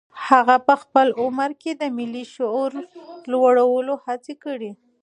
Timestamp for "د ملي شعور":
1.81-2.71